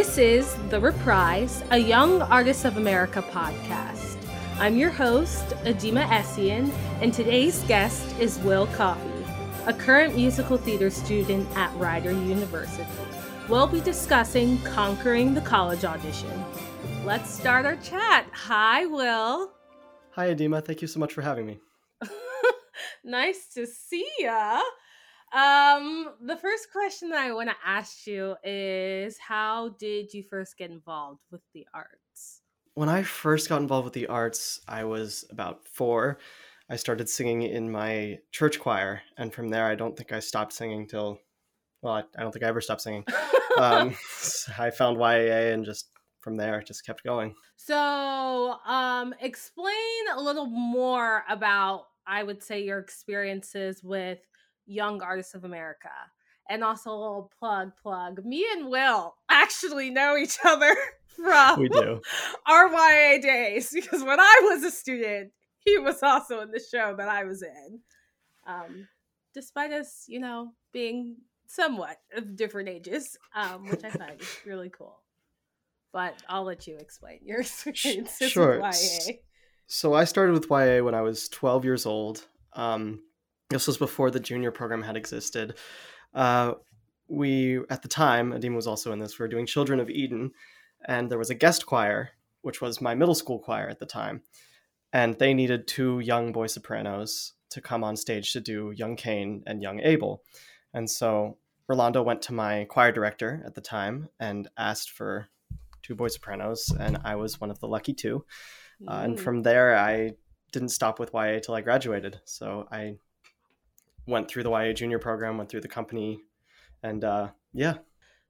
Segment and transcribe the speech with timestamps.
[0.00, 4.16] This is The Reprise, a Young Artists of America podcast.
[4.58, 6.72] I'm your host, Edima Essien,
[7.02, 9.26] and today's guest is Will Coffey,
[9.66, 12.86] a current musical theater student at Rider University.
[13.46, 16.46] We'll be discussing conquering the college audition.
[17.04, 18.24] Let's start our chat.
[18.32, 19.52] Hi, Will.
[20.12, 20.64] Hi, Edima.
[20.64, 21.60] Thank you so much for having me.
[23.04, 24.62] nice to see ya.
[25.32, 30.56] Um, the first question that I want to ask you is how did you first
[30.56, 32.42] get involved with the arts?
[32.74, 36.18] When I first got involved with the arts, I was about four.
[36.68, 40.52] I started singing in my church choir, and from there, I don't think I stopped
[40.52, 41.18] singing till,
[41.82, 43.04] well, I, I don't think I ever stopped singing.
[43.58, 43.96] um,
[44.58, 45.88] I found YAA and just
[46.20, 47.34] from there just kept going.
[47.56, 49.74] So, um, explain
[50.14, 54.18] a little more about, I would say, your experiences with
[54.70, 55.90] Young Artists of America.
[56.48, 58.24] And also a little plug plug.
[58.24, 60.74] Me and Will actually know each other
[61.16, 62.00] from we do.
[62.46, 66.94] our YA days because when I was a student, he was also in the show
[66.96, 67.80] that I was in.
[68.46, 68.88] Um,
[69.34, 75.00] despite us, you know, being somewhat of different ages, um, which I find really cool.
[75.92, 78.60] But I'll let you explain your experiences sure.
[78.60, 79.14] with YA.
[79.66, 82.26] So I started with YA when I was 12 years old.
[82.54, 83.02] Um,
[83.50, 85.54] this was before the junior program had existed.
[86.14, 86.54] Uh,
[87.08, 90.30] we, at the time, Edima was also in this, we were doing Children of Eden,
[90.86, 92.10] and there was a guest choir,
[92.42, 94.22] which was my middle school choir at the time.
[94.92, 99.42] And they needed two young boy sopranos to come on stage to do Young Cain
[99.46, 100.22] and Young Abel.
[100.72, 101.36] And so
[101.68, 105.28] Rolando went to my choir director at the time and asked for
[105.82, 108.24] two boy sopranos, and I was one of the lucky two.
[108.86, 110.12] Uh, and from there, I
[110.52, 112.20] didn't stop with YA till I graduated.
[112.24, 112.96] So I
[114.06, 116.20] went through the YA junior program, went through the company,
[116.82, 117.74] and uh, yeah.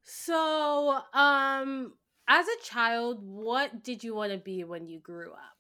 [0.03, 1.93] So, um,
[2.29, 5.59] as a child, what did you want to be when you grew up?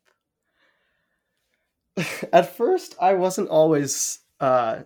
[2.32, 4.80] At first, I wasn't always uh,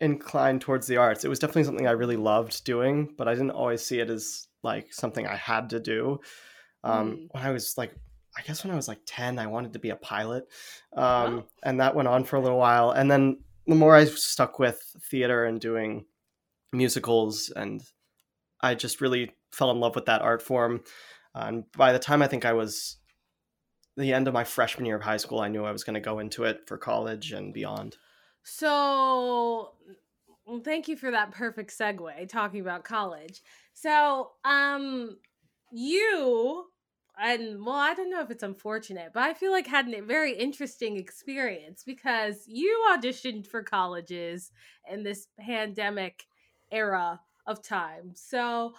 [0.00, 1.24] inclined towards the arts.
[1.24, 4.48] It was definitely something I really loved doing, but I didn't always see it as
[4.62, 6.20] like something I had to do.
[6.84, 7.28] Um, mm.
[7.30, 7.94] When I was like
[8.36, 10.44] I guess when I was like 10, I wanted to be a pilot.
[10.96, 11.44] Um, oh.
[11.62, 12.90] And that went on for a little while.
[12.90, 14.80] And then the more I stuck with
[15.10, 16.06] theater and doing
[16.72, 17.82] musicals, and
[18.60, 20.82] I just really fell in love with that art form.
[21.34, 22.96] Uh, and by the time I think I was
[23.96, 26.00] the end of my freshman year of high school, I knew I was going to
[26.00, 27.96] go into it for college and beyond.
[28.42, 29.72] So,
[30.46, 33.42] well, thank you for that perfect segue talking about college.
[33.74, 35.18] So, um,
[35.70, 36.66] you
[37.18, 40.32] and well, I don't know if it's unfortunate, but I feel like had a very
[40.32, 44.50] interesting experience because you auditioned for colleges
[44.90, 46.24] in this pandemic
[46.70, 48.12] era of time.
[48.14, 48.72] So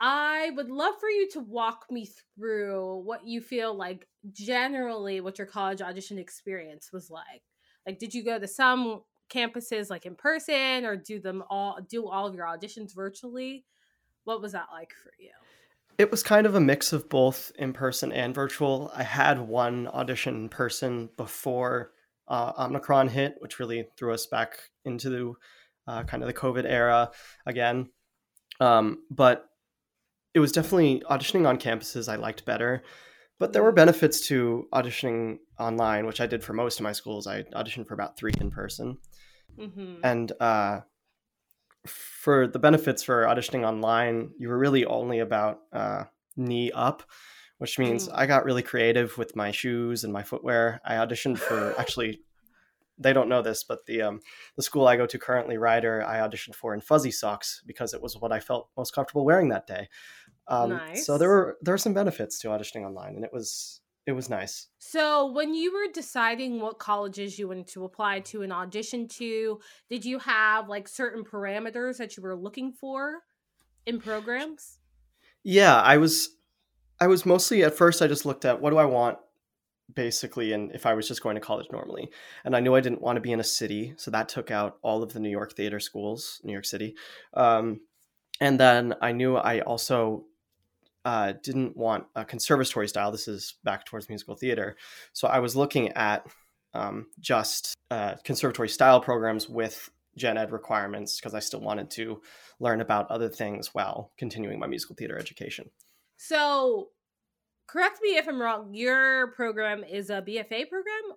[0.00, 5.38] I would love for you to walk me through what you feel like generally what
[5.38, 7.42] your college audition experience was like.
[7.86, 12.08] Like did you go to some campuses like in person or do them all do
[12.08, 13.64] all of your auditions virtually?
[14.24, 15.30] What was that like for you?
[16.00, 18.90] It was kind of a mix of both in person and virtual.
[18.94, 21.92] I had one audition in person before
[22.26, 25.34] uh, Omicron hit, which really threw us back into the,
[25.86, 27.10] uh, kind of the COVID era
[27.44, 27.90] again.
[28.60, 29.44] Um, but
[30.32, 32.82] it was definitely auditioning on campuses I liked better.
[33.38, 37.26] But there were benefits to auditioning online, which I did for most of my schools.
[37.26, 38.96] I auditioned for about three in person.
[39.58, 39.96] Mm-hmm.
[40.02, 40.80] And uh,
[41.86, 46.04] for the benefits for auditioning online, you were really only about uh,
[46.36, 47.02] knee up,
[47.58, 48.12] which means mm.
[48.14, 50.80] I got really creative with my shoes and my footwear.
[50.84, 52.20] I auditioned for actually,
[52.98, 54.20] they don't know this, but the um,
[54.56, 58.02] the school I go to currently, Rider, I auditioned for in fuzzy socks because it
[58.02, 59.88] was what I felt most comfortable wearing that day.
[60.48, 61.06] Um, nice.
[61.06, 63.79] So there were there were some benefits to auditioning online, and it was
[64.10, 64.66] it was nice.
[64.78, 69.60] So, when you were deciding what colleges you wanted to apply to and audition to,
[69.88, 73.20] did you have like certain parameters that you were looking for
[73.86, 74.78] in programs?
[75.42, 76.36] Yeah, I was
[77.00, 79.18] I was mostly at first I just looked at what do I want
[79.94, 82.10] basically and if I was just going to college normally.
[82.44, 84.78] And I knew I didn't want to be in a city, so that took out
[84.82, 86.94] all of the New York theater schools, New York City.
[87.34, 87.80] Um,
[88.40, 90.24] and then I knew I also
[91.04, 93.10] uh, didn't want a conservatory style.
[93.10, 94.76] This is back towards musical theater.
[95.12, 96.26] So I was looking at
[96.74, 102.20] um, just uh, conservatory style programs with gen ed requirements because I still wanted to
[102.58, 105.70] learn about other things while continuing my musical theater education.
[106.16, 106.88] So,
[107.66, 108.74] correct me if I'm wrong.
[108.74, 111.16] Your program is a BFA program.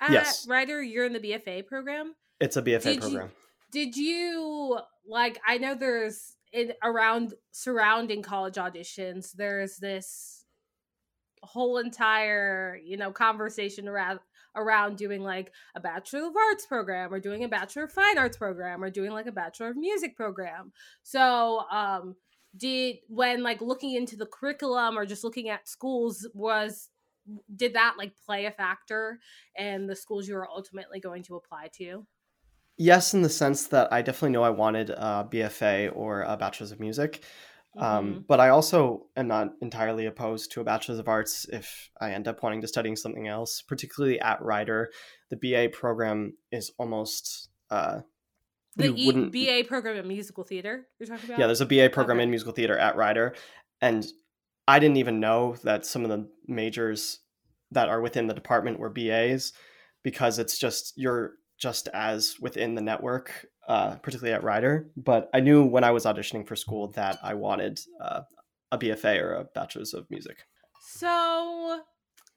[0.00, 2.14] At yes, Rider, you're in the BFA program.
[2.38, 3.30] It's a BFA did program.
[3.72, 4.78] You, did you
[5.08, 5.38] like?
[5.46, 10.44] I know there's in around surrounding college auditions, there's this
[11.42, 14.18] whole entire you know conversation around
[14.56, 18.38] around doing like a bachelor of arts program or doing a bachelor of fine arts
[18.38, 20.72] program or doing like a bachelor of music program.
[21.02, 22.16] So um
[22.56, 26.88] did when like looking into the curriculum or just looking at schools was
[27.54, 29.18] did that like play a factor
[29.58, 32.06] in the schools you were ultimately going to apply to
[32.76, 36.72] yes in the sense that i definitely know i wanted a bfa or a bachelor's
[36.72, 37.22] of music
[37.78, 38.20] um, mm-hmm.
[38.26, 42.26] but I also am not entirely opposed to a bachelor's of arts if I end
[42.26, 44.90] up wanting to studying something else, particularly at Rider.
[45.28, 48.00] The BA program is almost uh,
[48.76, 50.86] the e- BA program in musical theater.
[50.98, 51.38] You're talking about?
[51.38, 52.24] Yeah, there's a BA program okay.
[52.24, 53.34] in musical theater at Rider,
[53.82, 54.06] and
[54.66, 57.20] I didn't even know that some of the majors
[57.72, 59.52] that are within the department were BAs
[60.02, 64.90] because it's just you're just as within the network uh, particularly at Rider.
[64.96, 68.22] But I knew when I was auditioning for school that I wanted uh,
[68.70, 70.38] a BFA or a Bachelor's of Music.
[70.80, 71.80] So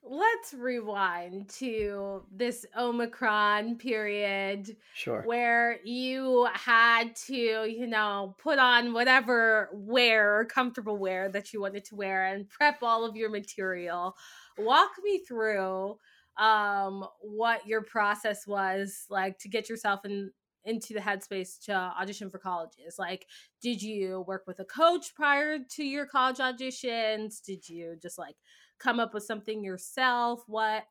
[0.01, 4.75] let's rewind to this Omicron period.
[4.95, 5.21] Sure.
[5.23, 11.61] Where you had to, you know, put on whatever wear, or comfortable wear that you
[11.61, 14.15] wanted to wear and prep all of your material.
[14.57, 15.97] Walk me through
[16.39, 20.31] um what your process was like to get yourself in
[20.65, 22.95] into the headspace to audition for colleges?
[22.97, 23.25] Like,
[23.61, 27.41] did you work with a coach prior to your college auditions?
[27.41, 28.35] Did you just like
[28.79, 30.43] come up with something yourself?
[30.47, 30.83] What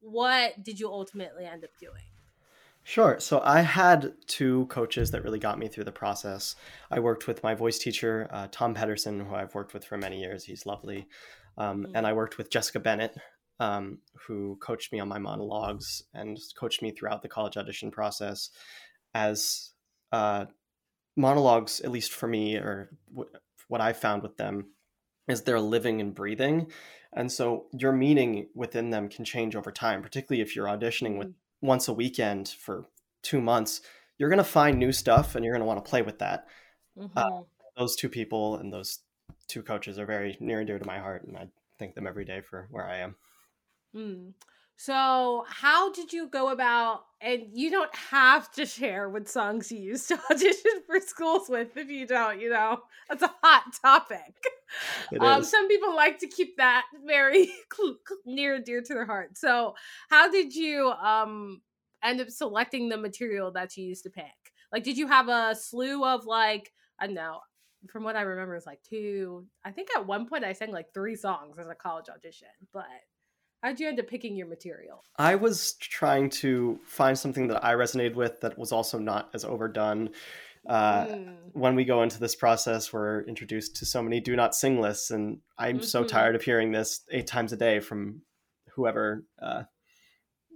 [0.00, 2.02] what did you ultimately end up doing?
[2.82, 3.18] Sure.
[3.18, 6.54] So I had two coaches that really got me through the process.
[6.88, 10.20] I worked with my voice teacher, uh, Tom Pedersen, who I've worked with for many
[10.20, 10.44] years.
[10.44, 11.08] He's lovely.
[11.58, 11.96] Um, mm-hmm.
[11.96, 13.16] And I worked with Jessica Bennett,
[13.60, 18.50] um, who coached me on my monologues and coached me throughout the college audition process
[19.14, 19.70] as
[20.12, 20.46] uh,
[21.16, 23.30] monologues, at least for me, or w-
[23.68, 24.66] what I found with them,
[25.28, 26.70] is they're living and breathing.
[27.12, 31.28] And so your meaning within them can change over time, particularly if you're auditioning with
[31.28, 31.66] mm-hmm.
[31.66, 32.86] once a weekend for
[33.22, 33.80] two months.
[34.18, 36.46] You're going to find new stuff and you're going to want to play with that.
[36.98, 37.18] Uh, mm-hmm.
[37.18, 37.42] Uh,
[37.76, 39.00] those two people and those
[39.48, 41.48] two coaches are very near and dear to my heart, and I
[41.78, 43.16] thank them every day for where I am.
[43.94, 44.32] Mm.
[44.78, 47.04] So, how did you go about?
[47.22, 51.74] And you don't have to share what songs you used to audition for schools with
[51.76, 52.40] if you don't.
[52.40, 54.34] You know, that's a hot topic.
[55.18, 57.50] Um, some people like to keep that very
[58.26, 59.38] near and dear to their heart.
[59.38, 59.74] So,
[60.10, 61.62] how did you um
[62.04, 64.24] end up selecting the material that you used to pick?
[64.72, 67.40] Like, did you have a slew of like I don't know?
[67.88, 69.46] From what I remember, it's like two.
[69.64, 72.84] I think at one point I sang like three songs as a college audition, but
[73.62, 75.02] How'd you end up picking your material?
[75.16, 79.44] I was trying to find something that I resonated with that was also not as
[79.44, 80.10] overdone.
[80.68, 81.34] Uh, mm.
[81.52, 85.10] When we go into this process, we're introduced to so many do not sing lists,
[85.10, 85.84] and I'm mm-hmm.
[85.84, 88.22] so tired of hearing this eight times a day from
[88.74, 89.62] whoever uh,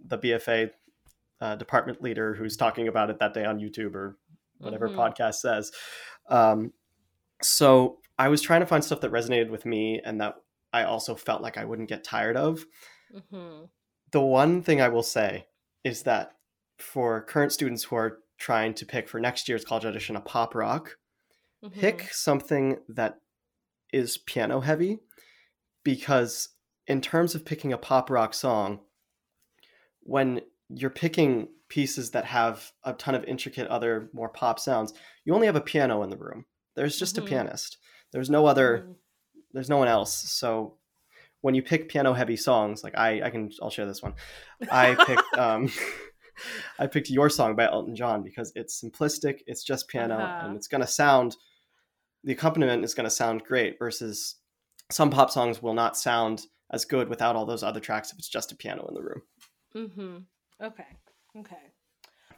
[0.07, 0.71] the BFA
[1.41, 4.19] uh, department leader who's talking about it that day on YouTube or
[4.59, 5.01] whatever mm-hmm.
[5.01, 5.73] podcast says.
[6.29, 6.73] Um,
[7.43, 10.37] so I was trying to find stuff that resonated with me and that
[10.73, 12.65] I also felt like I wouldn't get tired of.
[13.15, 13.65] Mm-hmm.
[14.13, 15.47] The one thing I will say
[15.85, 16.33] is that
[16.79, 20.55] for current students who are trying to pick for next year's college audition a pop
[20.55, 20.97] rock,
[21.65, 21.79] mm-hmm.
[21.79, 23.17] pick something that
[23.93, 24.99] is piano heavy
[25.85, 26.51] because
[26.87, 28.81] in terms of picking a pop rock song,
[30.03, 34.93] when you're picking pieces that have a ton of intricate other more pop sounds,
[35.25, 36.45] you only have a piano in the room.
[36.77, 37.27] There's just mm-hmm.
[37.27, 37.79] a pianist.
[38.13, 38.93] There's no other mm-hmm.
[39.53, 40.15] There's no one else.
[40.15, 40.77] So
[41.41, 44.15] when you pick piano heavy songs, like I, I can, I'll share this one.
[44.71, 45.71] I picked, um,
[46.79, 49.41] I picked your song by Elton John because it's simplistic.
[49.47, 50.47] It's just piano, uh-huh.
[50.47, 51.37] and it's gonna sound.
[52.25, 53.79] The accompaniment is gonna sound great.
[53.79, 54.37] Versus
[54.91, 58.29] some pop songs will not sound as good without all those other tracks if it's
[58.29, 59.23] just a piano in the room.
[59.75, 60.65] Mm-hmm.
[60.65, 60.87] Okay.
[61.39, 61.57] Okay.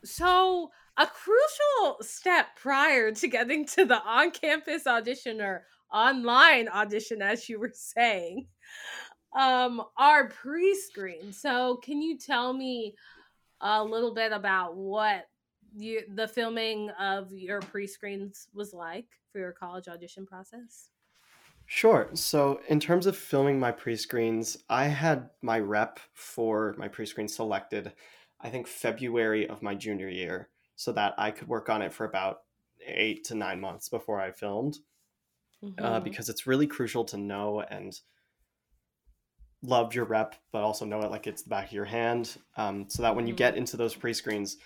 [0.04, 7.48] So a crucial step prior to getting to the on-campus audition or online audition, as
[7.48, 8.46] you were saying,
[9.36, 11.32] um, are pre-screen.
[11.32, 12.94] So, can you tell me
[13.60, 15.28] a little bit about what
[15.74, 20.90] you, the filming of your pre-screens was like for your college audition process?
[21.66, 22.10] Sure.
[22.12, 27.06] So, in terms of filming my pre screens, I had my rep for my pre
[27.06, 27.92] screen selected,
[28.40, 32.04] I think, February of my junior year, so that I could work on it for
[32.04, 32.40] about
[32.86, 34.76] eight to nine months before I filmed.
[35.62, 35.84] Uh, mm-hmm.
[35.84, 38.00] Uh, because it's really crucial to know and
[39.62, 42.36] love your rep, but also know it like it's the back of your hand.
[42.56, 43.58] Um, so that when you get mm-hmm.
[43.60, 44.56] into those pre screens,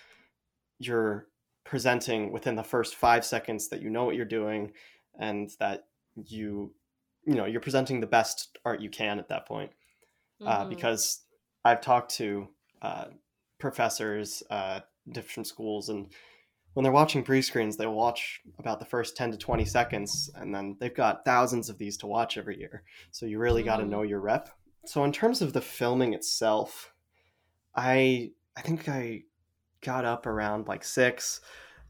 [0.79, 1.27] you're
[1.67, 4.71] presenting within the first five seconds that you know what you're doing
[5.19, 6.73] and that you
[7.25, 9.71] you know you're presenting the best art you can at that point
[10.45, 10.69] uh, Mhm.
[10.69, 11.25] because
[11.65, 12.47] i've talked to
[12.81, 13.07] uh,
[13.59, 14.79] professors uh,
[15.11, 16.13] different schools and
[16.77, 20.77] when they're watching pre-screens they'll watch about the first 10 to 20 seconds and then
[20.79, 23.89] they've got thousands of these to watch every year so you really got to Mhm.
[23.89, 24.51] know your rep
[24.85, 26.93] so in terms of the filming itself
[27.73, 29.23] i i think i
[29.81, 31.41] got up around like six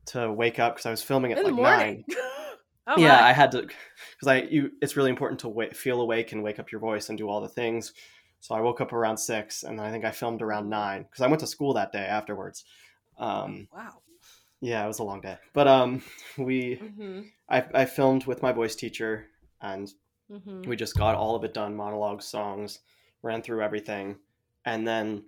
[0.06, 2.06] to wake up because i was filming at in like the morning.
[2.88, 3.27] oh, yeah, my.
[3.27, 4.72] I had to because I you.
[4.82, 7.41] It's really important to wait, feel awake and wake up your voice and do all
[7.41, 7.94] the things.
[8.39, 11.20] So I woke up around six, and then I think I filmed around nine because
[11.20, 12.63] I went to school that day afterwards.
[13.17, 14.00] Um, wow.
[14.62, 16.02] Yeah, it was a long day, but um,
[16.38, 19.28] we hmm I I filmed with my voice teacher,
[19.62, 19.92] and
[20.30, 22.80] hmm we just got all of it done, monologues, songs,
[23.22, 24.18] ran through everything,
[24.66, 25.24] and then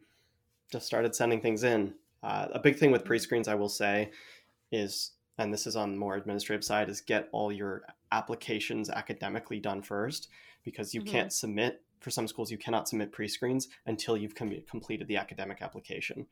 [0.72, 1.94] just started sending things in.
[2.22, 4.12] Uh, a big thing with pre-screens, I will say,
[4.72, 9.60] is and this is on the more administrative side, is get all your applications academically
[9.60, 10.28] done first
[10.64, 11.06] because you Mhm.
[11.08, 15.62] can't submit for some schools you cannot submit pre-screens until you've com- completed the academic
[15.62, 16.28] application.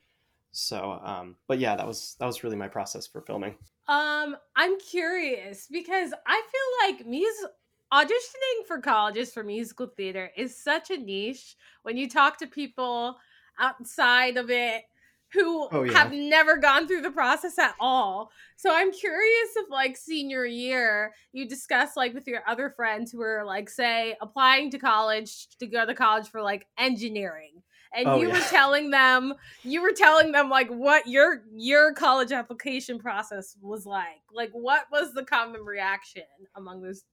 [0.58, 3.58] So, um, but yeah, that was that was really my process for filming.
[3.88, 7.52] Um, I'm curious because I feel like music
[7.94, 13.18] auditioning for colleges for musical theater is such a niche when you talk to people
[13.60, 14.84] outside of it
[15.32, 15.94] who Oh, yeah.
[15.94, 18.30] have never gone through the process at all.
[18.58, 23.22] So I'm curious if like senior year you discuss like with your other friends who
[23.22, 27.64] are like say applying to college to go to college for like engineering
[27.96, 28.34] and Oh, you yeah.
[28.36, 33.86] were telling them you were telling them like what your your college application process was
[33.86, 36.24] like like what was the common reaction
[36.56, 37.04] among those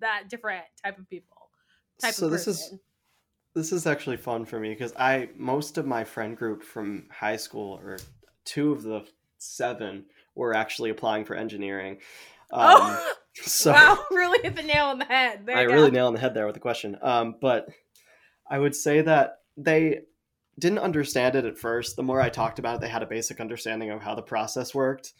[0.00, 1.50] that different type of people
[2.00, 2.74] type so of this is
[3.54, 7.36] this is actually fun for me because I most of my friend group from high
[7.36, 7.98] school or
[8.44, 9.06] two of the
[9.38, 10.04] seven
[10.34, 11.98] were actually applying for engineering.
[12.52, 15.94] Um, oh so wow really hit the nail on the head there I really go.
[15.94, 16.98] nailed on the head there with the question.
[17.02, 17.68] Um, but
[18.48, 20.02] I would say that they
[20.58, 21.96] didn't understand it at first.
[21.96, 24.74] The more I talked about it, they had a basic understanding of how the process
[24.74, 25.12] worked.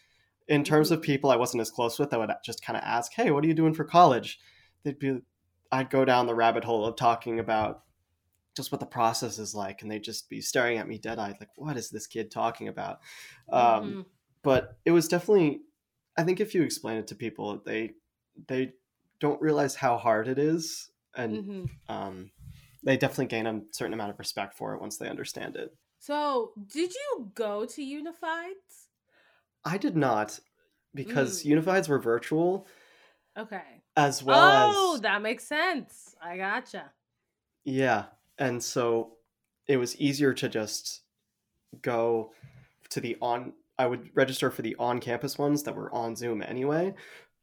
[0.49, 3.13] In terms of people I wasn't as close with, I would just kind of ask,
[3.13, 4.39] "Hey, what are you doing for college?"
[4.85, 5.21] They'd be,
[5.73, 7.83] I'd go down the rabbit hole of talking about
[8.57, 11.51] just what the process is like, and they'd just be staring at me dead-eyed, like,
[11.57, 13.01] "What is this kid talking about?"
[13.51, 14.07] Um, Mhm.
[14.43, 15.63] but it was definitely
[16.17, 17.93] i think if you explain it to people they
[18.49, 18.73] they
[19.19, 21.71] don't realize how hard it is and Mhm.
[21.89, 22.31] um,
[22.87, 26.53] they definitely gain a certain amount of respect for it once they understand it so
[26.67, 28.89] did you go to unifieds
[29.65, 30.41] i did not
[30.95, 31.53] because Mm.
[31.53, 32.67] unifieds were virtual
[33.37, 36.93] okay as well oh as Oh, that makes sense i gotcha
[37.65, 38.07] yeah
[38.39, 39.17] and so
[39.67, 41.03] it was easier to just
[41.83, 42.33] go
[42.91, 46.43] to the on i would register for the on campus ones that were on zoom
[46.43, 46.95] anyway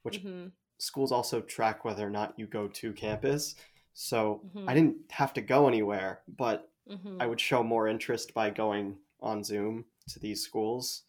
[0.04, 0.52] which Mhm.
[0.80, 3.56] schools also track whether or not you go to campus.
[3.94, 4.70] So Mhm.
[4.70, 7.22] I didn't have to go anywhere, but Mhm.
[7.22, 11.04] I would show more interest by going on Zoom to these schools.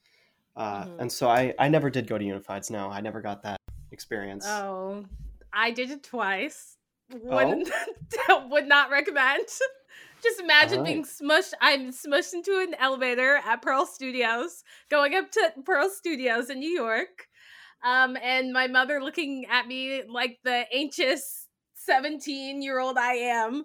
[0.56, 1.00] Uh, Mhm.
[1.00, 2.70] And so I, I never did go to Unifieds.
[2.70, 3.58] No, I never got that
[3.90, 4.46] experience.
[4.46, 5.04] Oh,
[5.52, 6.76] I did it twice.
[7.10, 7.70] Wouldn't
[8.50, 9.46] would not recommend.
[10.22, 10.92] Just imagine Alright.
[10.92, 11.52] being smushed.
[11.60, 16.70] I'm smushed into an elevator at Pearl Studios, going up to Pearl Studios in New
[16.70, 17.28] York,
[17.82, 21.43] um, and my mother looking at me like the anxious
[21.84, 23.64] seventeen-year-old I am.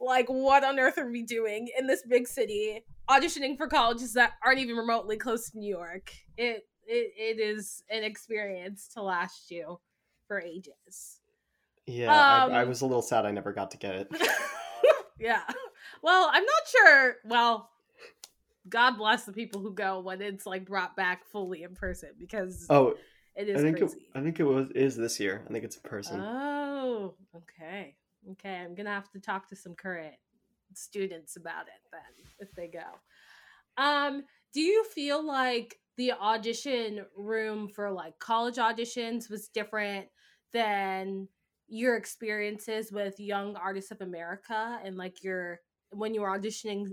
[0.00, 4.32] Like, what on earth are we doing in this big city, auditioning for colleges that
[4.44, 6.12] aren't even remotely close to New York?
[6.36, 9.78] It it, it is an experience to last you
[10.26, 11.20] for ages.
[11.86, 14.08] yeah, I, I um, was a little sad I never got to get it.
[15.20, 15.42] yeah.
[16.02, 17.16] Well, I'm not sure.
[17.24, 17.70] Well,
[18.68, 22.66] God bless the people who go when it's like brought back fully in person because
[22.70, 22.94] Oh,
[23.36, 23.94] it I is think it.
[24.14, 25.42] I think it was is this year.
[25.48, 26.20] I think it's in person.
[26.20, 27.94] Oh, okay.
[28.32, 30.14] Okay, I'm gonna have to talk to some current
[30.74, 33.82] students about it then if they go.
[33.82, 34.22] Um,
[34.54, 40.06] do you feel like the audition room for like college auditions was different
[40.52, 41.28] than
[41.68, 45.60] your experiences with Young Artists of America and like your
[45.90, 46.86] when you were auditioning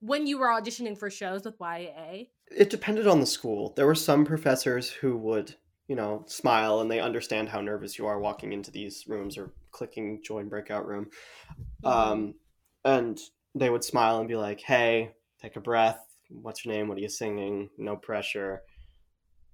[0.00, 2.24] when you were auditioning for shows with YA?
[2.50, 3.72] it depended on the school.
[3.76, 5.56] There were some professors who would,
[5.88, 9.52] you know, smile and they understand how nervous you are walking into these rooms or
[9.72, 11.10] clicking join breakout room.
[11.84, 12.34] Um,
[12.84, 13.18] and
[13.54, 16.04] they would smile and be like, "Hey, take a breath.
[16.30, 16.88] What's your name?
[16.88, 17.70] What are you singing?
[17.78, 18.62] No pressure.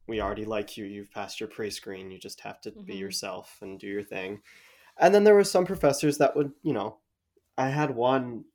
[0.07, 0.85] We already like you.
[0.85, 2.11] You've passed your pre-screen.
[2.11, 3.01] You just have to be Mhm.
[3.01, 4.43] yourself and do your thing."
[4.99, 6.99] And then there were some professors that would, you know,
[7.59, 8.47] I had one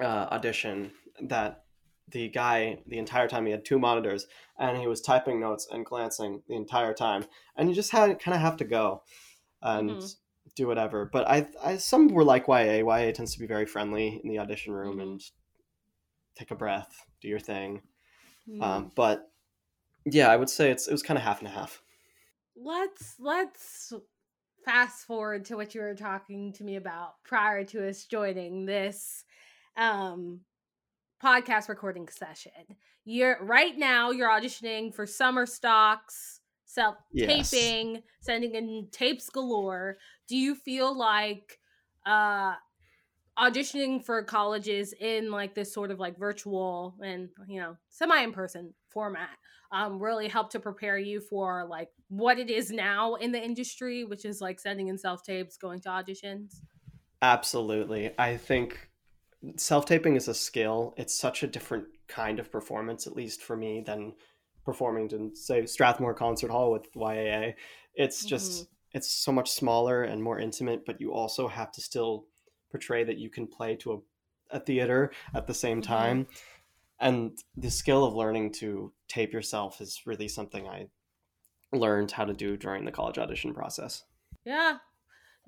[0.00, 0.92] uh, audition
[1.22, 1.61] that
[2.10, 4.26] the guy the entire time he had two monitors
[4.58, 7.24] and he was typing notes and glancing the entire time
[7.56, 9.02] and you just had kind of have to go
[9.62, 10.06] and mm-hmm.
[10.56, 11.08] do whatever.
[11.10, 12.84] But I, I some were like YA.
[12.84, 15.00] YA tends to be very friendly in the audition room mm-hmm.
[15.00, 15.22] and
[16.36, 17.82] take a breath, do your thing.
[18.48, 18.62] Mm-hmm.
[18.62, 19.30] Um, but
[20.04, 21.82] yeah, I would say it's it was kind of half and a half.
[22.56, 23.92] Let's let's
[24.64, 29.24] fast forward to what you were talking to me about prior to us joining this
[29.76, 30.40] um
[31.22, 32.52] podcast recording session.
[33.04, 38.02] You're right now you're auditioning for summer stocks, self taping, yes.
[38.20, 39.98] sending in tapes galore.
[40.28, 41.58] Do you feel like
[42.06, 42.54] uh
[43.38, 48.32] auditioning for colleges in like this sort of like virtual and you know semi in
[48.32, 49.30] person format
[49.72, 54.04] um, really helped to prepare you for like what it is now in the industry,
[54.04, 56.56] which is like sending in self tapes, going to auditions?
[57.22, 58.12] Absolutely.
[58.18, 58.90] I think
[59.56, 60.94] self taping is a skill.
[60.96, 64.14] It's such a different kind of performance, at least for me, than
[64.64, 67.54] performing in say Strathmore Concert Hall with YAA.
[67.94, 68.96] It's just mm-hmm.
[68.98, 72.26] it's so much smaller and more intimate, but you also have to still
[72.70, 75.92] portray that you can play to a, a theater at the same mm-hmm.
[75.92, 76.26] time.
[77.00, 80.86] And the skill of learning to tape yourself is really something I
[81.72, 84.04] learned how to do during the college audition process.
[84.44, 84.78] Yeah.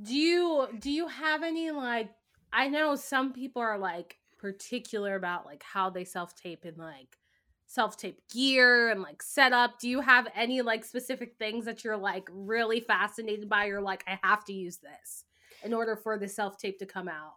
[0.02, 2.10] Do you do you have any like
[2.54, 7.18] I know some people are like particular about like how they self-tape and like
[7.66, 9.80] self-tape gear and like setup.
[9.80, 14.04] Do you have any like specific things that you're like really fascinated by or like
[14.06, 15.24] I have to use this
[15.64, 17.34] in order for the self-tape to come out?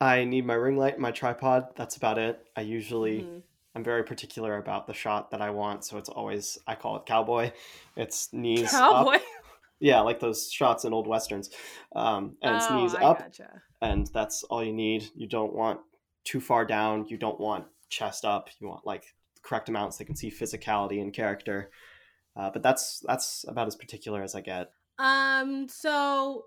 [0.00, 1.68] I need my ring light, my tripod.
[1.76, 2.48] That's about it.
[2.56, 3.38] I usually mm-hmm.
[3.76, 7.06] I'm very particular about the shot that I want, so it's always I call it
[7.06, 7.52] cowboy.
[7.96, 9.16] It's knees cowboy.
[9.16, 9.22] up.
[9.78, 11.50] Yeah, like those shots in old westerns.
[11.94, 13.62] Um, and it's oh, knees I up, gotcha.
[13.80, 15.08] And that's all you need.
[15.14, 15.80] You don't want
[16.24, 17.06] too far down.
[17.08, 18.48] You don't want chest up.
[18.58, 19.02] You want like
[19.34, 21.70] the correct amounts they can see physicality and character.
[22.36, 24.70] Uh, but that's that's about as particular as I get.
[24.98, 25.68] Um.
[25.68, 26.44] So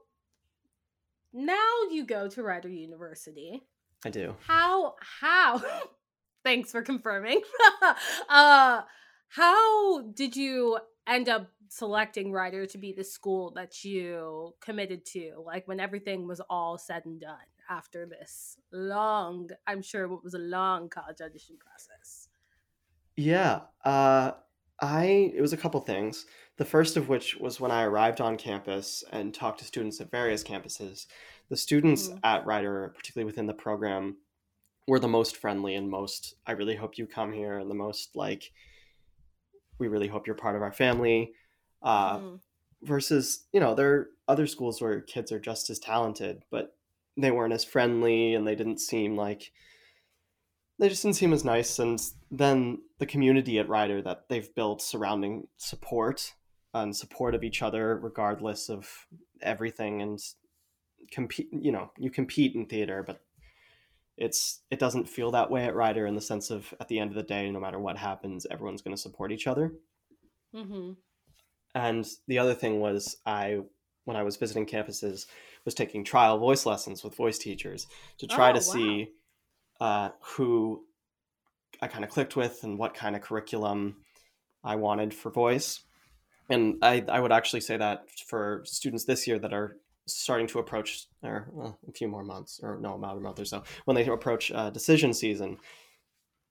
[1.33, 3.63] now you go to Rider University.
[4.05, 4.35] I do.
[4.45, 5.61] How how
[6.43, 7.41] thanks for confirming.
[8.29, 8.81] uh
[9.29, 15.43] how did you end up selecting Rider to be the school that you committed to?
[15.45, 17.37] Like when everything was all said and done
[17.69, 22.27] after this long, I'm sure it was a long college audition process.
[23.15, 23.61] Yeah.
[23.83, 24.31] Uh
[24.79, 26.25] I it was a couple things.
[26.57, 30.11] The first of which was when I arrived on campus and talked to students at
[30.11, 31.07] various campuses.
[31.49, 32.19] The students mm.
[32.23, 34.17] at Rider, particularly within the program,
[34.87, 38.15] were the most friendly and most I really hope you come here and the most
[38.15, 38.51] like
[39.83, 41.33] we really hope you're part of our family.
[41.81, 42.39] Uh, mm.
[42.81, 46.75] Versus, you know, there are other schools where kids are just as talented, but
[47.17, 49.51] they weren't as friendly and they didn't seem like
[50.79, 51.79] they just didn't seem as nice.
[51.79, 56.33] And then the community at Rider that they've built surrounding support
[56.73, 58.89] and support of each other, regardless of
[59.41, 60.19] everything, and
[61.11, 61.49] compete.
[61.51, 63.21] You know, you compete in theater, but
[64.17, 67.11] it's it doesn't feel that way at Rider in the sense of at the end
[67.11, 69.73] of the day, no matter what happens, everyone's going to support each other.
[70.55, 70.91] Mm-hmm.
[71.75, 73.59] And the other thing was, I
[74.05, 75.25] when I was visiting campuses,
[75.65, 77.87] was taking trial voice lessons with voice teachers
[78.19, 78.73] to try oh, to wow.
[78.73, 79.07] see
[79.79, 80.83] uh, who
[81.81, 83.97] I kind of clicked with and what kind of curriculum
[84.63, 85.81] I wanted for voice.
[86.49, 90.59] And I, I would actually say that for students this year that are starting to
[90.59, 93.95] approach or well, a few more months or no about a month or so when
[93.95, 95.57] they approach uh, decision season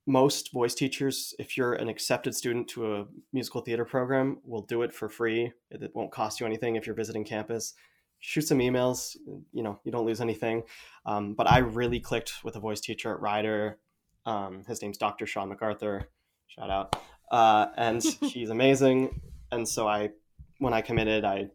[0.07, 4.83] most voice teachers if you're an accepted student to a musical theater program will do
[4.83, 5.53] it for free.
[5.71, 7.75] It won't cost you anything if you're visiting campus.
[8.19, 9.17] Shoot some emails
[9.53, 10.65] you know you don't lose anything.
[11.07, 13.79] Um, but i really clicked with a voice teacher at rider
[14.27, 16.09] um, his name's dr sean macarthur.
[16.49, 16.97] Shout out.
[17.31, 19.21] Uh, and he's amazing.
[19.53, 20.11] And so i
[20.59, 21.49] when i committed i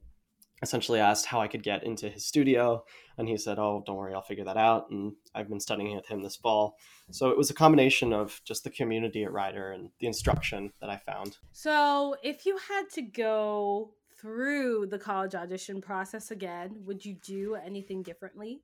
[0.62, 2.84] essentially asked how I could get into his studio.
[3.18, 4.90] And he said, Oh, don't worry, I'll figure that out.
[4.90, 6.78] And I've been studying with him this fall.
[7.12, 10.90] So it was a combination of just the community at Rider and the instruction that
[10.90, 11.38] I found.
[11.52, 17.56] So if you had to go through the college audition process again, would you do
[17.56, 18.62] anything differently?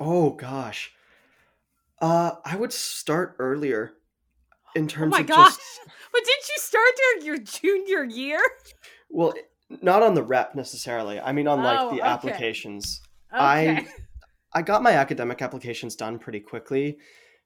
[0.00, 0.92] Oh, gosh.
[2.00, 3.92] Uh, I would start earlier
[4.74, 5.56] in terms oh my of gosh.
[5.56, 5.60] Just...
[6.12, 8.40] But didn't you start during your junior year?
[9.10, 9.34] Well,
[9.68, 11.20] not on the rep necessarily.
[11.20, 12.08] I mean on like oh, the okay.
[12.08, 13.00] applications.
[13.32, 13.42] Okay.
[13.42, 13.86] I
[14.52, 16.98] I got my academic applications done pretty quickly,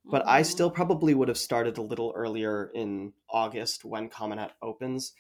[0.05, 0.31] but mm-hmm.
[0.31, 5.15] I still probably would have started a little earlier in August when Common opens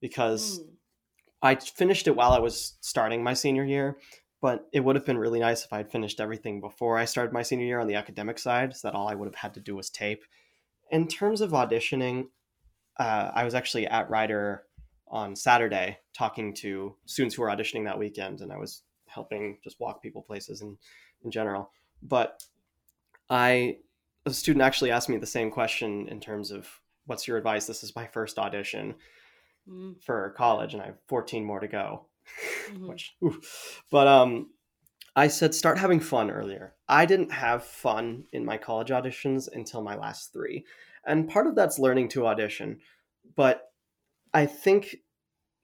[0.00, 0.66] because mm.
[1.42, 3.98] I finished it while I was starting my senior year,
[4.40, 7.32] but it would have been really nice if I had finished everything before I started
[7.32, 9.60] my senior year on the academic side, so that all I would have had to
[9.60, 10.24] do was tape.
[10.90, 12.26] In terms of auditioning,
[12.98, 14.64] uh, I was actually at Rider
[15.12, 19.78] on Saturday talking to students who were auditioning that weekend, and I was helping just
[19.78, 20.78] walk people places in,
[21.22, 21.70] in general.
[22.02, 22.42] But
[23.28, 23.76] I,
[24.24, 26.66] a student actually asked me the same question in terms of
[27.06, 27.66] what's your advice?
[27.66, 28.94] This is my first audition
[29.68, 30.02] mm.
[30.02, 32.06] for college, and I have 14 more to go.
[32.70, 32.88] Mm-hmm.
[32.88, 33.14] Which,
[33.90, 34.50] but um,
[35.14, 36.74] I said start having fun earlier.
[36.88, 40.64] I didn't have fun in my college auditions until my last three,
[41.04, 42.78] and part of that's learning to audition.
[43.36, 43.71] But
[44.34, 44.96] I think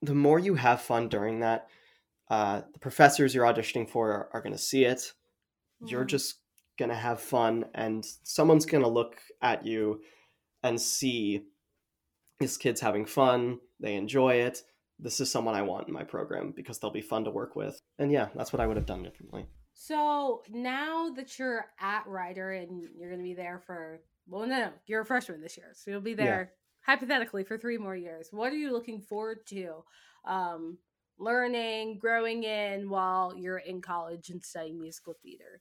[0.02, 1.68] the more you have fun during that,
[2.31, 5.12] uh, the professors you're auditioning for are, are going to see it.
[5.83, 5.90] Mm.
[5.90, 6.37] You're just
[6.78, 10.00] going to have fun, and someone's going to look at you
[10.62, 11.42] and see
[12.40, 13.59] this kid's having fun.
[13.81, 14.62] They enjoy it.
[14.98, 17.81] This is someone I want in my program because they'll be fun to work with.
[17.98, 19.46] And yeah, that's what I would have done differently.
[19.74, 24.59] So now that you're at Rider and you're going to be there for, well, no,
[24.59, 25.68] no, you're a freshman this year.
[25.72, 26.52] So you'll be there
[26.88, 29.85] hypothetically for three more years what are you looking forward to
[30.24, 30.79] um,
[31.18, 35.61] learning growing in while you're in college and studying musical theater?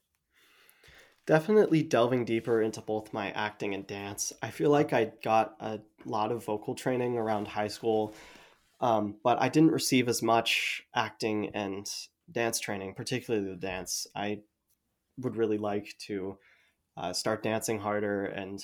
[1.26, 4.32] Definitely delving deeper into both my acting and dance.
[4.42, 8.14] I feel like i got a lot of vocal training around high school
[8.80, 11.90] um, but i didn't receive as much acting and
[12.30, 14.06] dance training particularly the dance.
[14.14, 14.40] I
[15.18, 16.38] would really like to
[16.96, 18.62] uh, start dancing harder and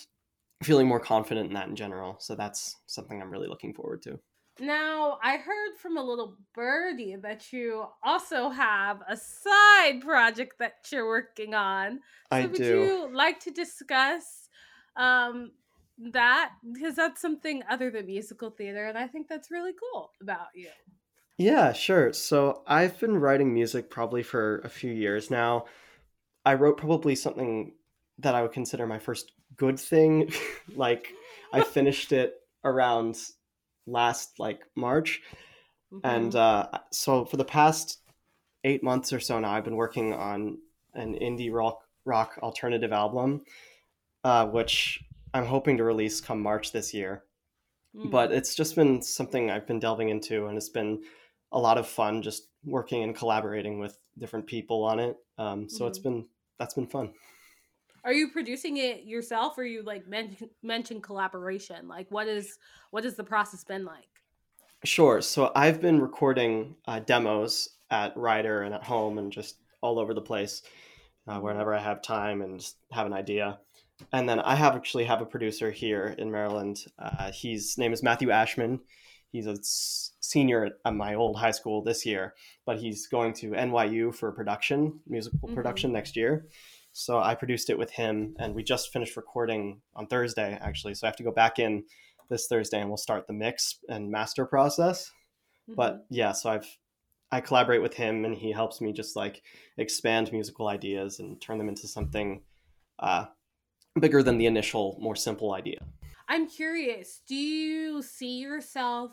[0.65, 2.17] feeling more confident in that in general.
[2.19, 4.19] So that's something I'm really looking forward to.
[4.61, 10.75] Now, I heard from a little birdie that you also have a side project that
[10.93, 11.95] you're working on.
[12.31, 12.65] So I would do.
[12.65, 14.49] you like to discuss
[14.97, 15.51] um,
[15.99, 16.53] that?
[16.73, 20.69] Because that's something other than musical theater, and I think that's really cool about you.
[21.37, 22.13] Yeah, sure.
[22.13, 25.65] So I've been writing music probably for a few years now.
[26.45, 27.73] I wrote probably something
[28.19, 30.33] that I would consider my first good thing.
[30.75, 31.13] like
[31.53, 33.19] I finished it around
[33.87, 35.23] last like March.
[35.93, 36.07] Mm-hmm.
[36.07, 38.01] And uh, so for the past
[38.65, 40.59] eight months or so now, I've been working on
[40.95, 43.43] an indie rock rock alternative album,
[44.25, 47.25] uh, which I'm hoping to release come March this year.
[47.97, 48.11] Mm.
[48.11, 51.03] But it's just been something I've been delving into, and it's been
[51.53, 55.17] a lot of fun just working and collaborating with different people on it.
[55.39, 55.89] Um, so mm.
[55.89, 56.27] it's been
[56.59, 57.13] that's been fun.
[58.05, 61.89] Are you producing it yourself, or you like men- mention collaboration?
[61.89, 62.59] Like, what is
[62.91, 64.09] what has the process been like?
[64.85, 65.23] Sure.
[65.23, 70.13] So I've been recording uh, demos at Rider and at home and just all over
[70.13, 70.63] the place
[71.27, 72.63] uh, whenever I have time and
[72.93, 73.59] have an idea.
[74.13, 76.85] And then I have actually have a producer here in Maryland.
[76.99, 78.81] Uh, his name is Matthew Ashman.
[79.31, 79.57] He's a
[80.21, 82.35] senior at my old high school this year,
[82.67, 85.55] but he's going to NYU for production, musical mm-hmm.
[85.55, 86.47] production next year.
[86.97, 90.95] So I produced it with him, and we just finished recording on Thursday, actually.
[90.95, 91.83] So I have to go back in
[92.31, 95.11] this Thursday, and we'll start the mix and master process.
[95.69, 95.75] Mm-hmm.
[95.75, 96.79] But yeah, so I've
[97.33, 99.43] I collaborate with him, and he helps me just like
[99.77, 102.43] expand musical ideas and turn them into something
[103.01, 103.25] uh,
[103.99, 105.81] bigger than the initial, more simple idea.
[106.29, 107.23] I'm curious.
[107.27, 109.11] Do you see yourself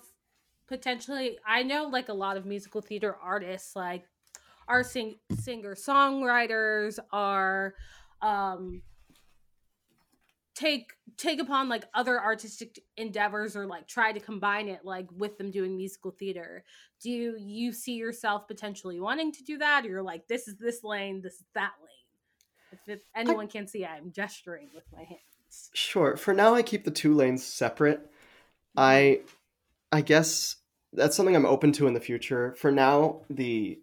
[0.67, 1.39] potentially?
[1.47, 4.03] I know like a lot of musical theater artists, like
[4.67, 7.73] our sing- singer songwriters are
[8.21, 8.81] um
[10.61, 15.37] take take upon like other artistic endeavors or like try to combine it like with
[15.37, 16.63] them doing musical theater.
[17.01, 19.85] Do you, you see yourself potentially wanting to do that?
[19.85, 22.79] Or you're like this is this lane this is that lane.
[22.87, 25.69] If it, anyone I, can see i'm gesturing with my hands.
[25.73, 26.15] Sure.
[26.15, 28.09] For now i keep the two lanes separate.
[28.75, 29.27] I mm-hmm.
[29.91, 30.57] i guess
[30.93, 32.55] that's something i'm open to in the future.
[32.57, 33.79] For now the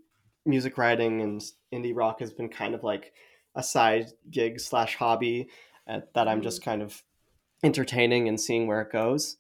[0.49, 3.13] music writing and indie rock has been kind of like
[3.55, 5.49] a side gig slash hobby
[5.87, 6.71] uh, that I'm just mm-hmm.
[6.71, 7.03] kind of
[7.63, 9.37] entertaining and seeing where it goes.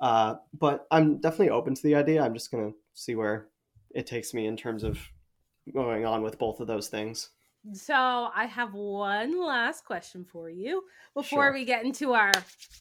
[0.00, 2.22] Uh, but I'm definitely open to the idea.
[2.22, 3.46] I'm just gonna see where
[3.94, 4.98] it takes me in terms of
[5.72, 7.30] going on with both of those things.
[7.72, 10.82] So I have one last question for you
[11.14, 11.52] before sure.
[11.52, 12.32] we get into our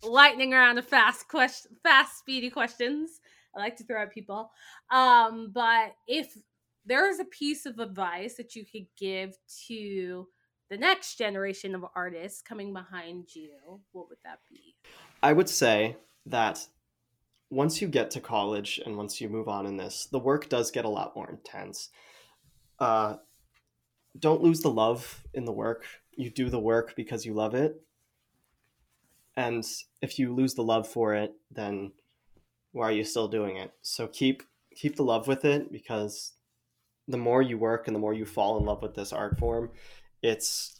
[0.02, 3.21] lightning round of fast question, fast, speedy questions.
[3.56, 4.52] I like to throw at people.
[4.91, 6.36] Um, but if
[6.86, 10.28] there is a piece of advice that you could give to
[10.69, 14.76] the next generation of artists coming behind you, what would that be?
[15.22, 16.65] I would say that
[17.50, 20.72] once you get to college and once you move on in this, the work does
[20.72, 21.89] get a lot more intense.
[22.80, 23.17] Uh,
[24.17, 25.86] don't lose the love in the work.
[26.15, 27.82] You do the work because you love it.
[29.36, 29.65] And
[30.02, 31.91] if you lose the love for it, then
[32.72, 33.72] why are you still doing it?
[33.82, 34.43] So keep
[34.76, 36.34] keep the love with it because
[37.08, 39.70] the more you work and the more you fall in love with this art form,
[40.22, 40.80] it's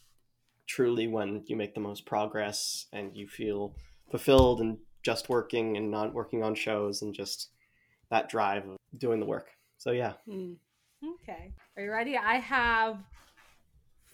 [0.66, 3.74] truly when you make the most progress and you feel
[4.10, 7.50] fulfilled and just working and not working on shows and just
[8.10, 9.48] that drive of doing the work.
[9.76, 10.14] So yeah.
[10.28, 10.56] Mm.
[11.22, 11.52] Okay.
[11.76, 12.16] Are you ready?
[12.16, 12.98] I have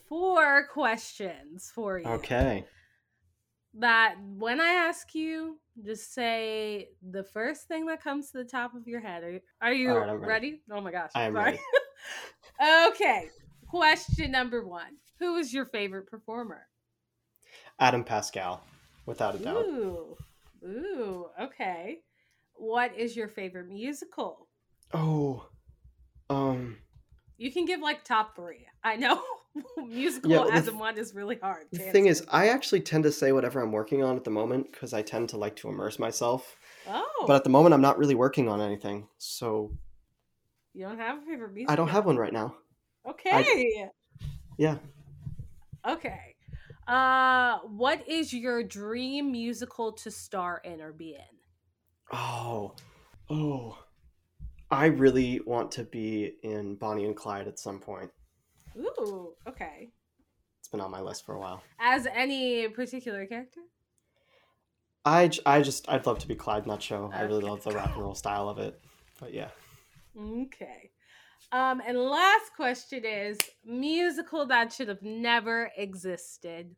[0.08, 2.06] four questions for you.
[2.06, 2.64] Okay.
[3.74, 8.74] That when I ask you, just say the first thing that comes to the top
[8.74, 9.22] of your head.
[9.22, 10.26] Are you, are you right, ready.
[10.26, 10.60] ready.
[10.72, 11.10] Oh my gosh.
[11.14, 11.60] I am Sorry.
[12.88, 13.28] okay.
[13.68, 16.66] Question number one Who is your favorite performer?
[17.78, 18.62] Adam Pascal,
[19.06, 19.64] without a doubt.
[19.66, 20.16] Ooh.
[20.64, 21.26] Ooh.
[21.40, 21.98] Okay.
[22.54, 24.48] What is your favorite musical?
[24.92, 25.46] Oh.
[26.28, 26.76] Um
[27.38, 28.66] You can give like top three.
[28.84, 29.22] I know
[29.88, 31.66] musical Yeah, as th- one is really hard.
[31.72, 34.70] the thing is I actually tend to say whatever I'm working on at the moment
[34.72, 36.56] because I tend to like to immerse myself.
[36.88, 39.08] oh, But at the moment I'm not really working on anything.
[39.18, 39.72] So
[40.74, 41.72] you don't have a favorite musical.
[41.72, 42.54] I don't have one right now.
[43.08, 43.90] Okay.
[44.58, 44.76] Yeah.
[45.88, 46.36] Okay.
[46.86, 52.16] Uh, what is your dream musical to star in or be in?
[52.16, 52.74] Oh.
[53.28, 53.78] Oh.
[54.70, 58.10] I really want to be in Bonnie and Clyde at some point.
[58.76, 59.90] Ooh, okay.
[60.60, 61.62] It's been on my list for a while.
[61.80, 63.60] As any particular character?
[65.04, 67.10] I, I just I'd love to be Clyde in that show.
[67.12, 68.78] I really love the rock and roll style of it.
[69.18, 69.48] But yeah.
[70.18, 70.90] Okay.
[71.52, 76.74] Um, and last question is musical that should have never existed.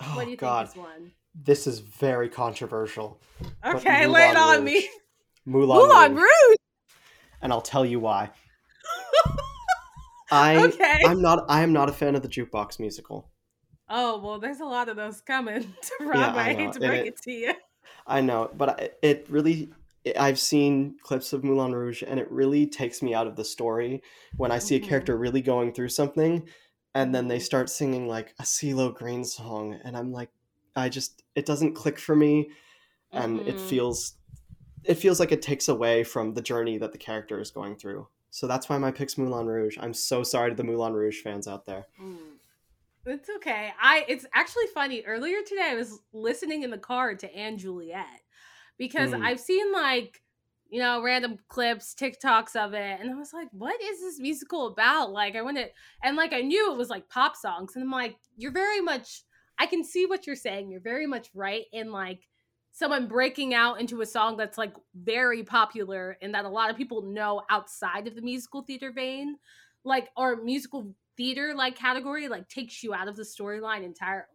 [0.00, 0.68] Oh what do you god.
[0.68, 1.12] think is one?
[1.34, 3.20] This is very controversial.
[3.64, 4.88] Okay, lay it on me.
[5.44, 6.22] Moulin, Moulin Rouge.
[6.22, 6.56] Rouge.
[7.42, 8.30] And I'll tell you why.
[10.30, 11.02] I okay.
[11.06, 13.30] I'm not I am not a fan of the jukebox musical.
[13.88, 16.42] Oh well, there's a lot of those coming to Yeah, Broadway.
[16.42, 17.54] I I, hate to break it- it to you.
[18.06, 19.70] I know, but it really
[20.18, 24.02] I've seen clips of Moulin Rouge and it really takes me out of the story
[24.36, 26.46] when I see a character really going through something
[26.94, 30.30] and then they start singing like a CeeLo Green song and I'm like
[30.76, 32.50] I just it doesn't click for me
[33.12, 33.68] and it Mhm.
[33.68, 34.14] feels
[34.84, 38.06] it feels like it takes away from the journey that the character is going through.
[38.30, 39.76] So that's why my pick's Moulin Rouge.
[39.80, 41.86] I'm so sorry to the Moulin Rouge fans out there.
[42.00, 42.18] Mm.
[43.06, 43.72] It's okay.
[43.80, 45.02] I it's actually funny.
[45.02, 48.20] Earlier today I was listening in the car to & Juliet
[48.78, 49.24] because Mm.
[49.24, 50.22] I've seen like
[50.68, 54.66] you know random clips, TikToks of it, and I was like, "What is this musical
[54.68, 55.70] about?" Like I went to
[56.02, 59.22] and like I knew it was like pop songs, and I'm like, "You're very much.
[59.58, 60.70] I can see what you're saying.
[60.70, 62.28] You're very much right in like."
[62.72, 66.76] Someone breaking out into a song that's like very popular and that a lot of
[66.76, 69.38] people know outside of the musical theater vein
[69.82, 74.26] like or musical theater like category like takes you out of the storyline entirely.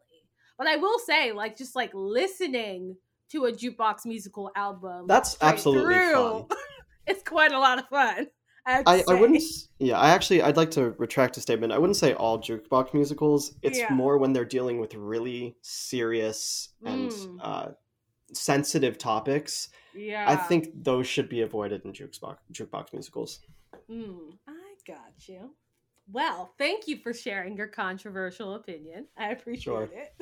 [0.58, 2.98] But I will say, like just like listening
[3.32, 6.46] to a jukebox musical album, That's absolutely fun.
[7.08, 8.28] it's quite a lot of fun.
[8.66, 9.42] I, I, I wouldn't
[9.80, 13.56] yeah i actually i'd like to retract a statement i wouldn't say all jukebox musicals
[13.64, 13.92] it's Yeah.
[13.92, 17.38] more when they're dealing with really serious and Mm.
[17.42, 17.68] uh,
[18.34, 23.40] sensitive topics Yeah, i think those should be avoided in jukebox jukebox musicals
[23.90, 25.56] Mm, I got you.
[26.12, 29.08] Well, thank you for sharing your controversial opinion.
[29.18, 29.84] I appreciate Sure.
[29.94, 30.14] it.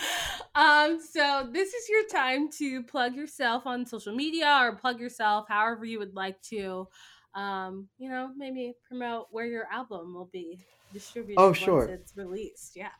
[0.54, 5.46] um, so this is your time to plug yourself on social media or plug yourself
[5.48, 6.86] however you would like to.
[7.34, 11.84] Um, you know, maybe promote where your album will be distributed Oh, once sure.
[11.84, 12.74] it's released.
[12.76, 12.90] Yeah.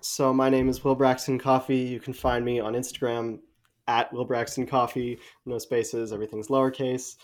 [0.00, 3.38] so my name is will braxton coffey you can find me on instagram
[3.86, 5.16] at will braxton coffey
[5.46, 7.14] no spaces everything's lowercase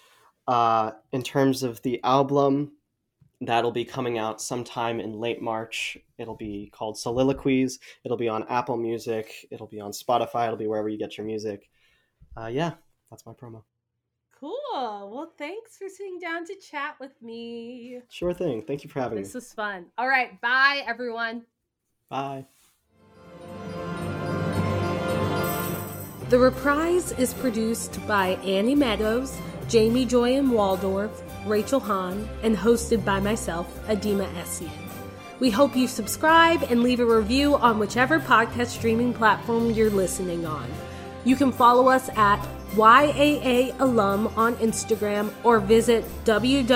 [0.46, 2.70] uh, in terms of the album
[3.40, 8.44] that'll be coming out sometime in late march it'll be called soliloquies it'll be on
[8.48, 11.70] apple music it'll be on spotify it'll be wherever you get your music
[12.36, 12.72] uh, yeah
[13.10, 13.62] that's my promo
[14.40, 14.54] Cool.
[14.72, 18.00] Well, thanks for sitting down to chat with me.
[18.08, 19.86] sure thing thank you for having This me This was fun.
[19.98, 20.40] All right.
[20.40, 21.42] Bye, everyone.
[22.08, 22.46] bye
[26.28, 33.66] The Reprise is produced by Annie Meadows, Jamie Joeyen-Waldorf, Rachel Hahn, and hosted by myself,
[33.86, 34.70] Edima Essien.
[35.40, 40.44] We hope you subscribe and leave a review on whichever podcast streaming platform you're listening
[40.44, 40.68] on.
[41.24, 46.70] You can follow us at YAA Alum on Instagram or visit www.yaa.org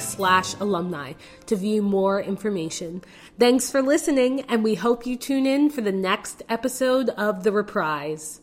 [0.00, 1.12] slash alumni
[1.46, 3.02] to view more information.
[3.38, 7.52] Thanks for listening, and we hope you tune in for the next episode of The
[7.52, 8.40] Reprise.